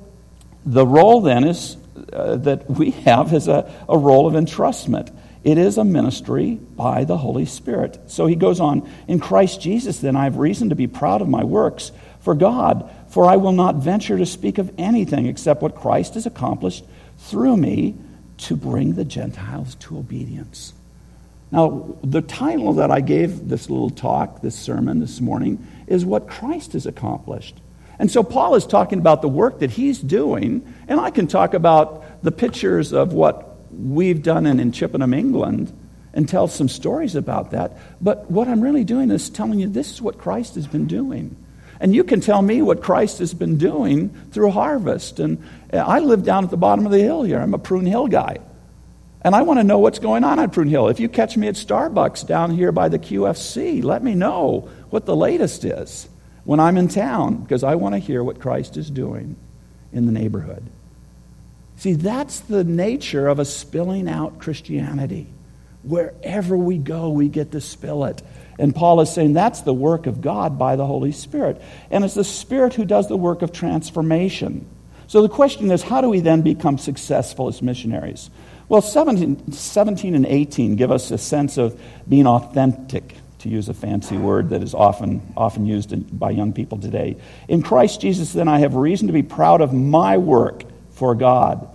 [0.65, 1.75] the role then is
[2.13, 5.13] uh, that we have is a, a role of entrustment.
[5.43, 7.99] It is a ministry by the Holy Spirit.
[8.07, 11.27] So he goes on In Christ Jesus, then, I have reason to be proud of
[11.27, 15.75] my works for God for I will not venture to speak of anything except what
[15.75, 16.85] Christ has accomplished
[17.17, 17.95] through me
[18.37, 20.73] to bring the Gentiles to obedience.
[21.51, 26.27] Now, the title that I gave this little talk, this sermon this morning, is What
[26.27, 27.59] Christ has Accomplished.
[27.97, 31.53] And so Paul is talking about the work that he's doing, and I can talk
[31.53, 35.73] about the pictures of what we've done in, in Chippenham, England,
[36.13, 37.77] and tell some stories about that.
[38.01, 41.35] But what I'm really doing is telling you this is what Christ has been doing.
[41.79, 45.19] And you can tell me what Christ has been doing through harvest.
[45.19, 47.39] And I live down at the bottom of the hill here.
[47.39, 48.39] I'm a Prune Hill guy.
[49.21, 50.87] And I want to know what's going on at Prune Hill.
[50.87, 55.05] If you catch me at Starbucks down here by the QFC, let me know what
[55.05, 56.07] the latest is
[56.45, 59.35] when I'm in town because I want to hear what Christ is doing
[59.91, 60.63] in the neighborhood.
[61.75, 65.27] See, that's the nature of a spilling out Christianity.
[65.83, 68.21] Wherever we go, we get to spill it.
[68.57, 71.61] And Paul is saying that's the work of God by the Holy Spirit.
[71.89, 74.67] And it's the Spirit who does the work of transformation.
[75.09, 78.29] So the question is how do we then become successful as missionaries?
[78.69, 83.73] Well, 17, 17 and 18 give us a sense of being authentic, to use a
[83.73, 87.17] fancy word that is often, often used in, by young people today.
[87.47, 91.67] In Christ Jesus, then, I have reason to be proud of my work for God.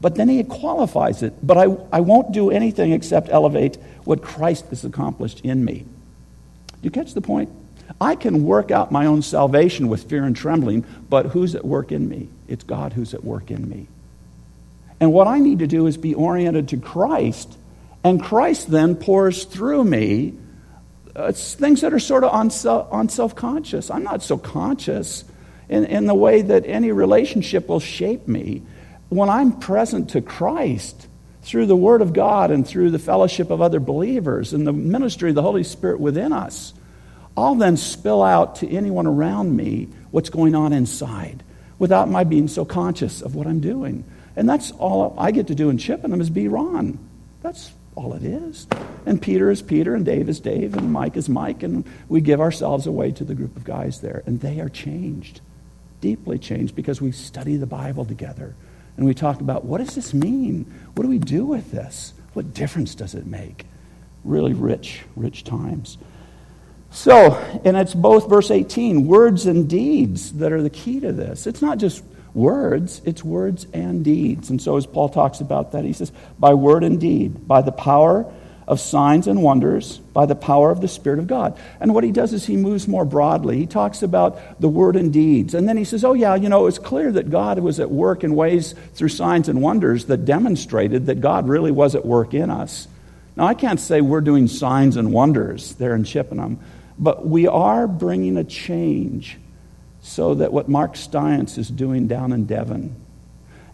[0.00, 1.34] But then he qualifies it.
[1.42, 5.78] But I, I won't do anything except elevate what Christ has accomplished in me.
[5.78, 7.50] Do you catch the point?
[8.00, 11.90] I can work out my own salvation with fear and trembling, but who's at work
[11.90, 12.28] in me?
[12.50, 13.86] It's God who's at work in me.
[14.98, 17.56] And what I need to do is be oriented to Christ,
[18.04, 20.34] and Christ then pours through me
[21.16, 22.32] uh, things that are sort of
[22.92, 23.90] unself conscious.
[23.90, 25.24] I'm not so conscious
[25.68, 28.62] in, in the way that any relationship will shape me.
[29.08, 31.08] When I'm present to Christ,
[31.42, 35.30] through the Word of God and through the fellowship of other believers and the ministry
[35.30, 36.74] of the Holy Spirit within us,
[37.36, 41.42] I'll then spill out to anyone around me what's going on inside
[41.80, 44.04] without my being so conscious of what I'm doing.
[44.36, 46.96] And that's all I get to do in Chippenham is be Ron.
[47.42, 48.68] That's all it is.
[49.04, 52.40] And Peter is Peter, and Dave is Dave, and Mike is Mike, and we give
[52.40, 54.22] ourselves away to the group of guys there.
[54.26, 55.40] And they are changed,
[56.00, 58.54] deeply changed, because we study the Bible together
[59.00, 60.66] and we talk about what does this mean?
[60.94, 62.12] What do we do with this?
[62.34, 63.64] What difference does it make?
[64.24, 65.96] Really rich, rich times.
[66.90, 67.34] So,
[67.64, 71.46] and it's both verse 18, words and deeds that are the key to this.
[71.46, 72.02] It's not just
[72.34, 74.50] words, it's words and deeds.
[74.50, 77.72] And so, as Paul talks about that, he says, by word and deed, by the
[77.72, 78.30] power
[78.70, 81.58] of signs and wonders by the power of the Spirit of God.
[81.80, 83.56] And what he does is he moves more broadly.
[83.56, 85.54] He talks about the word and deeds.
[85.54, 88.22] And then he says, oh, yeah, you know, it's clear that God was at work
[88.22, 92.48] in ways through signs and wonders that demonstrated that God really was at work in
[92.48, 92.86] us.
[93.34, 96.60] Now, I can't say we're doing signs and wonders there in Chippenham,
[97.00, 99.38] but we are bringing a change
[100.02, 102.94] so that what Mark Stience is doing down in Devon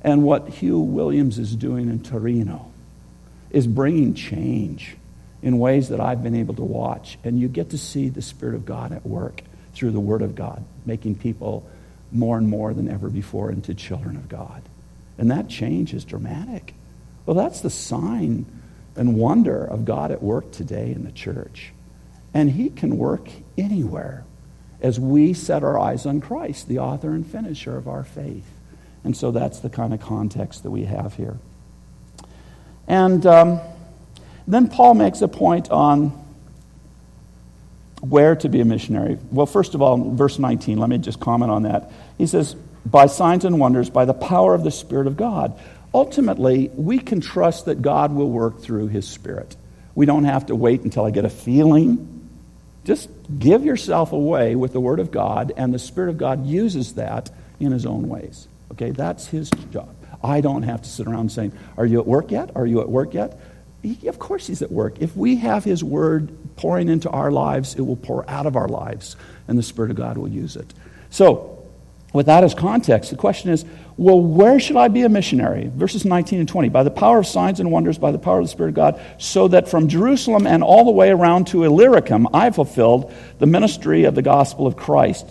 [0.03, 2.73] and what Hugh Williams is doing in Torino
[3.51, 4.97] is bringing change
[5.43, 7.19] in ways that I've been able to watch.
[7.25, 9.43] And you get to see the Spirit of God at work
[9.75, 11.69] through the Word of God, making people
[12.13, 14.63] more and more than ever before into children of God.
[15.19, 16.75] And that change is dramatic.
[17.25, 18.47] Well, that's the sign
[18.95, 21.73] and wonder of God at work today in the church.
[22.35, 24.25] And He can work anywhere
[24.81, 28.47] as we set our eyes on Christ, the author and finisher of our faith.
[29.05, 31.39] And so that's the kind of context that we have here.
[32.89, 33.61] And um,
[34.47, 36.09] then Paul makes a point on
[38.01, 39.19] where to be a missionary.
[39.31, 41.91] Well, first of all, verse 19, let me just comment on that.
[42.19, 42.55] He says,
[42.85, 45.59] by signs and wonders, by the power of the Spirit of God.
[45.93, 49.57] Ultimately, we can trust that God will work through His Spirit.
[49.95, 52.16] We don't have to wait until I get a feeling.
[52.87, 56.95] Just give yourself away with the Word of God, and the Spirit of God uses
[56.95, 58.47] that in His own ways.
[58.71, 59.93] Okay, that's His job.
[60.23, 62.53] I don't have to sit around saying, Are you at work yet?
[62.55, 63.41] Are you at work yet?
[63.83, 64.99] He, of course, He's at work.
[65.01, 68.69] If we have His Word pouring into our lives, it will pour out of our
[68.69, 69.17] lives,
[69.49, 70.73] and the Spirit of God will use it.
[71.11, 71.56] So,
[72.13, 73.65] with that as context, the question is
[73.99, 75.71] well, where should I be a missionary?
[75.75, 76.69] Verses 19 and 20.
[76.69, 79.01] By the power of signs and wonders, by the power of the Spirit of God,
[79.17, 84.05] so that from Jerusalem and all the way around to Illyricum I fulfilled the ministry
[84.05, 85.27] of the gospel of Christ.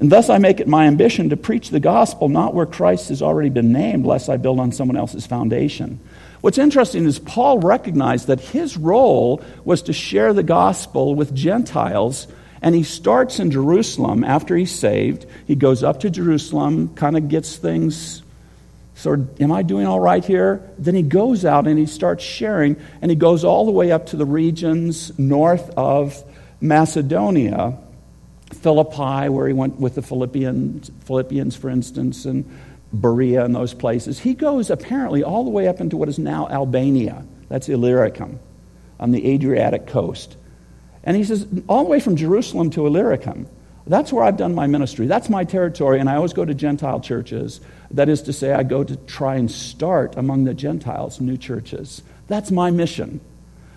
[0.00, 3.22] And thus I make it my ambition to preach the gospel not where Christ has
[3.22, 6.00] already been named, lest I build on someone else's foundation.
[6.40, 12.26] What's interesting is Paul recognized that his role was to share the gospel with Gentiles
[12.64, 15.26] and he starts in Jerusalem after he's saved.
[15.46, 18.22] He goes up to Jerusalem, kind of gets things
[18.94, 20.62] sort of, am I doing all right here?
[20.78, 24.06] Then he goes out and he starts sharing, and he goes all the way up
[24.06, 26.24] to the regions north of
[26.62, 27.76] Macedonia,
[28.54, 32.50] Philippi, where he went with the Philippians, Philippians for instance, and
[32.94, 34.18] Berea and those places.
[34.18, 37.26] He goes apparently all the way up into what is now Albania.
[37.50, 38.40] That's Illyricum
[38.98, 40.38] on the Adriatic coast.
[41.04, 43.46] And he says, all the way from Jerusalem to Illyricum,
[43.86, 45.06] that's where I've done my ministry.
[45.06, 47.60] That's my territory, and I always go to Gentile churches.
[47.90, 52.02] That is to say, I go to try and start among the Gentiles new churches.
[52.26, 53.20] That's my mission.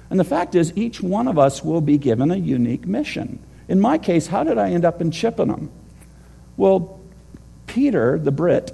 [0.09, 3.39] And the fact is, each one of us will be given a unique mission.
[3.67, 5.69] In my case, how did I end up in Chippenham?
[6.55, 7.01] Well,
[7.67, 8.71] Peter, the Brit,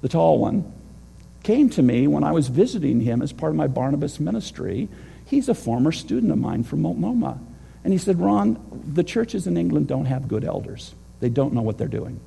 [0.00, 0.72] the tall one,
[1.42, 4.88] came to me when I was visiting him as part of my Barnabas ministry.
[5.26, 7.38] He's a former student of mine from Multnomah.
[7.84, 10.94] And he said, Ron, the churches in England don't have good elders.
[11.20, 12.20] They don't know what they're doing.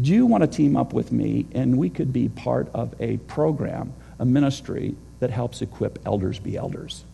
[0.00, 3.16] Do you want to team up with me and we could be part of a
[3.16, 7.04] program, a ministry that helps equip elders be elders?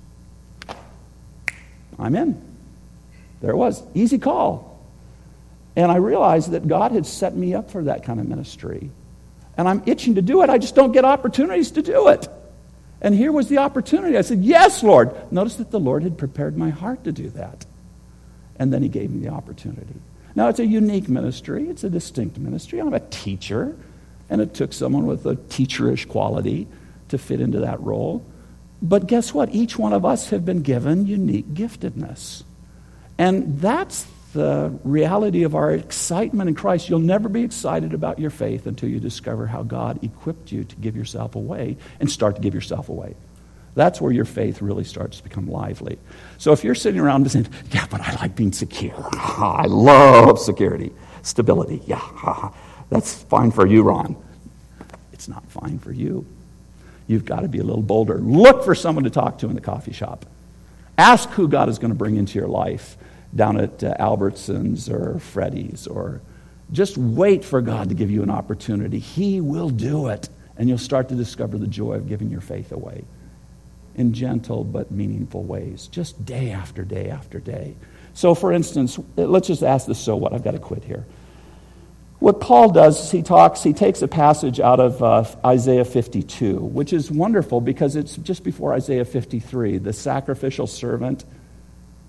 [1.98, 2.40] I'm in.
[3.40, 3.82] There it was.
[3.94, 4.78] Easy call.
[5.76, 8.90] And I realized that God had set me up for that kind of ministry.
[9.56, 10.50] And I'm itching to do it.
[10.50, 12.28] I just don't get opportunities to do it.
[13.04, 14.16] And here was the opportunity.
[14.16, 15.30] I said, Yes, Lord.
[15.30, 17.66] Notice that the Lord had prepared my heart to do that.
[18.56, 19.94] And then He gave me the opportunity.
[20.34, 22.80] Now, it's a unique ministry, it's a distinct ministry.
[22.80, 23.76] I'm a teacher,
[24.30, 26.66] and it took someone with a teacherish quality
[27.10, 28.24] to fit into that role.
[28.80, 29.54] But guess what?
[29.54, 32.42] Each one of us have been given unique giftedness.
[33.18, 36.90] And that's the reality of our excitement in Christ.
[36.90, 40.76] You'll never be excited about your faith until you discover how God equipped you to
[40.76, 43.14] give yourself away and start to give yourself away.
[43.74, 45.98] That's where your faith really starts to become lively.
[46.38, 48.94] So if you're sitting around saying, Yeah, but I like being secure.
[49.14, 51.82] I love security, stability.
[51.86, 52.50] Yeah,
[52.90, 54.16] that's fine for you, Ron.
[55.12, 56.26] It's not fine for you.
[57.06, 58.18] You've got to be a little bolder.
[58.18, 60.26] Look for someone to talk to in the coffee shop.
[60.98, 62.96] Ask who God is going to bring into your life
[63.34, 66.20] down at uh, Albertsons or Freddy's or
[66.72, 68.98] just wait for God to give you an opportunity.
[68.98, 70.28] He will do it.
[70.56, 73.04] And you'll start to discover the joy of giving your faith away
[73.96, 77.76] in gentle but meaningful ways, just day after day after day.
[78.12, 80.32] So, for instance, let's just ask this so what?
[80.32, 81.04] I've got to quit here.
[82.20, 86.56] What Paul does is he talks, he takes a passage out of uh, Isaiah 52,
[86.56, 89.78] which is wonderful because it's just before Isaiah 53.
[89.78, 91.24] The sacrificial servant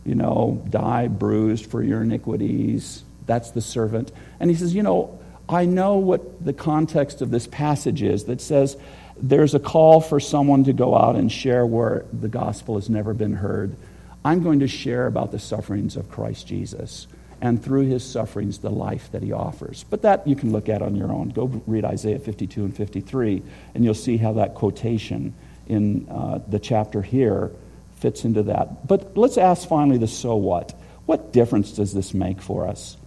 [0.06, 3.04] you know, die bruised for your iniquities.
[3.26, 4.12] That's the servant.
[4.40, 8.42] And he says, you know, I know what the context of this passage is that
[8.42, 8.78] says,
[9.18, 13.14] there's a call for someone to go out and share where the gospel has never
[13.14, 13.76] been heard.
[14.24, 17.08] I'm going to share about the sufferings of Christ Jesus
[17.42, 19.86] and through his sufferings, the life that he offers.
[19.90, 21.30] But that you can look at on your own.
[21.30, 23.44] Go read Isaiah 52 and 53,
[23.74, 25.34] and you'll see how that quotation
[25.68, 27.52] in uh, the chapter here
[27.96, 28.88] fits into that.
[28.88, 30.74] But let's ask finally the so what.
[31.06, 32.98] What difference does this make for us?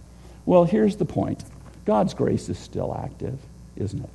[0.45, 1.43] Well, here's the point
[1.85, 3.39] God's grace is still active,
[3.75, 4.09] isn't it?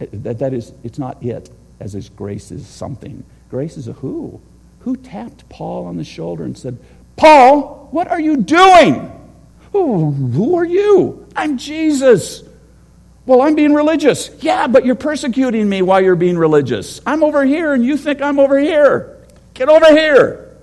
[0.00, 1.50] Eh, that, that is, it's not it,
[1.80, 3.24] as his grace is something.
[3.50, 4.40] Grace is a who.
[4.80, 6.78] Who tapped Paul on the shoulder and said,
[7.16, 9.10] Paul, what are you doing?
[9.74, 11.26] Oh, who are you?
[11.36, 12.42] I'm Jesus.
[13.24, 14.30] Well, I'm being religious.
[14.40, 17.00] Yeah, but you're persecuting me while you're being religious.
[17.06, 19.11] I'm over here and you think I'm over here.
[19.62, 20.58] Get over here.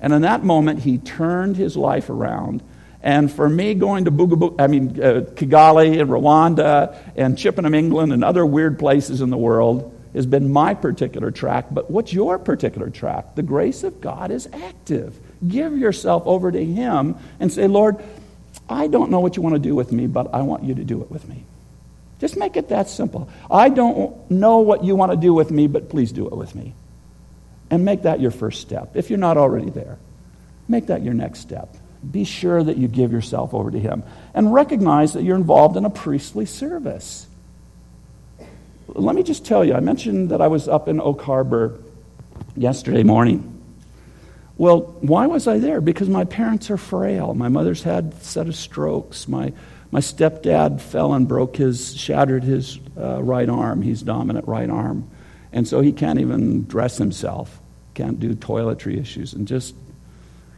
[0.00, 2.62] And in that moment, he turned his life around.
[3.02, 8.14] And for me, going to Bugaboo, I mean, uh, Kigali and Rwanda and Chippenham, England,
[8.14, 11.66] and other weird places in the world has been my particular track.
[11.70, 13.34] But what's your particular track?
[13.34, 15.20] The grace of God is active.
[15.46, 18.02] Give yourself over to Him and say, Lord,
[18.70, 20.84] I don't know what you want to do with me, but I want you to
[20.84, 21.44] do it with me.
[22.20, 23.28] Just make it that simple.
[23.50, 26.54] I don't know what you want to do with me, but please do it with
[26.54, 26.72] me.
[27.70, 28.96] And make that your first step.
[28.96, 29.98] If you're not already there,
[30.66, 31.76] make that your next step.
[32.08, 34.02] Be sure that you give yourself over to Him
[34.34, 37.26] and recognize that you're involved in a priestly service.
[38.88, 41.78] Let me just tell you, I mentioned that I was up in Oak Harbor
[42.56, 43.46] yesterday morning.
[44.56, 45.80] Well, why was I there?
[45.80, 47.34] Because my parents are frail.
[47.34, 49.28] My mother's had a set of strokes.
[49.28, 49.52] My,
[49.90, 53.80] my stepdad fell and broke his, shattered his uh, right arm.
[53.80, 55.08] He's dominant right arm.
[55.52, 57.60] And so he can't even dress himself,
[57.94, 59.32] can't do toiletry issues.
[59.32, 59.74] And just,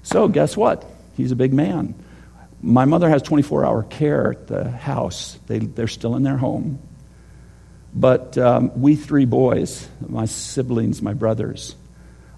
[0.03, 0.85] so guess what?
[1.17, 1.95] He's a big man.
[2.61, 6.79] My mother has 24 hour care at the house, they, they're still in their home.
[7.95, 11.75] But um, we three boys, my siblings, my brothers,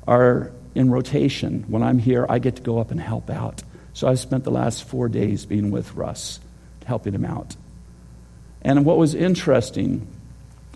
[0.07, 1.64] are in rotation.
[1.68, 3.62] When I'm here, I get to go up and help out.
[3.92, 6.40] So I've spent the last four days being with Russ,
[6.84, 7.55] helping him out.
[8.62, 10.09] And what was interesting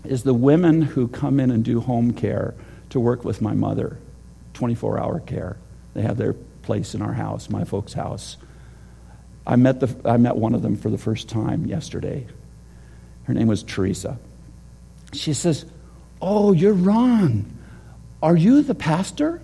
[0.03, 2.55] is the women who come in and do home care
[2.89, 3.99] to work with my mother,
[4.53, 5.57] 24 hour care.
[5.93, 6.33] They have their
[6.63, 8.37] place in our house, my folks' house.
[9.45, 12.27] I met, the, I met one of them for the first time yesterday.
[13.23, 14.19] Her name was Teresa.
[15.13, 15.65] She says,
[16.21, 17.57] Oh, you're Ron.
[18.21, 19.41] Are you the pastor?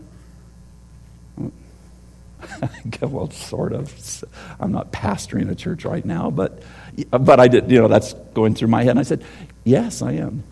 [3.02, 4.24] well, sort of.
[4.60, 6.62] I'm not pastoring a church right now, but,
[7.10, 8.92] but I did, you know, that's going through my head.
[8.92, 9.24] And I said,
[9.66, 10.44] Yes, I am.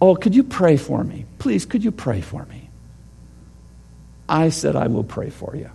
[0.00, 1.24] Oh, could you pray for me?
[1.38, 2.68] Please, could you pray for me?
[4.28, 5.70] I said, I will pray for you.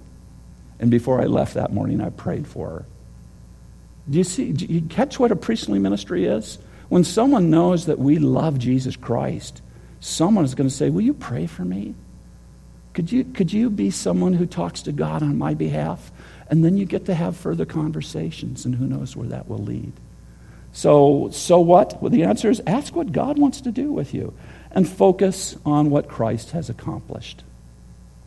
[0.80, 2.86] And before I left that morning, I prayed for her.
[4.10, 6.58] Do you see, do you catch what a priestly ministry is?
[6.90, 9.62] When someone knows that we love Jesus Christ,
[10.00, 11.96] someone is going to say, Will you pray for me?
[12.94, 16.12] Could you, could you be someone who talks to God on my behalf?
[16.50, 19.94] And then you get to have further conversations, and who knows where that will lead.
[20.80, 22.02] So, so what?
[22.02, 24.34] Well, the answer is ask what God wants to do with you
[24.72, 27.44] and focus on what Christ has accomplished,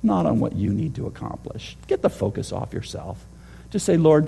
[0.02, 1.78] not on what you need to accomplish.
[1.86, 3.24] Get the focus off yourself.
[3.70, 4.26] Just say, Lord,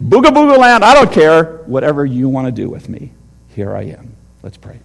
[0.00, 1.64] booga booga land, I don't care.
[1.66, 3.10] Whatever you want to do with me,
[3.48, 4.14] here I am.
[4.44, 4.78] Let's pray.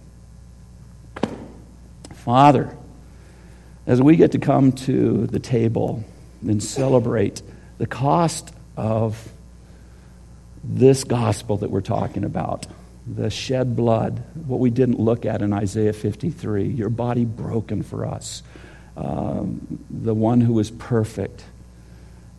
[2.12, 2.76] Father,
[3.86, 6.02] as we get to come to the table
[6.42, 7.40] and celebrate
[7.78, 9.32] the cost of
[10.66, 12.66] this gospel that we're talking about,
[13.06, 18.06] the shed blood, what we didn't look at in Isaiah 53, your body broken for
[18.06, 18.42] us,
[18.96, 21.44] um, the one who was perfect,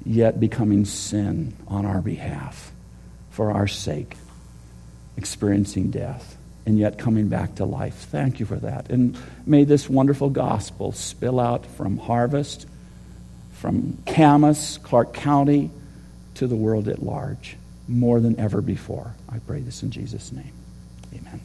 [0.03, 2.71] yet becoming sin on our behalf
[3.29, 4.15] for our sake,
[5.17, 8.07] experiencing death and yet coming back to life.
[8.09, 8.89] Thank you for that.
[8.89, 9.15] And
[9.45, 12.65] may this wonderful gospel spill out from Harvest,
[13.53, 15.69] from Camas, Clark County,
[16.35, 17.55] to the world at large
[17.87, 19.15] more than ever before.
[19.29, 20.53] I pray this in Jesus' name.
[21.13, 21.41] Amen.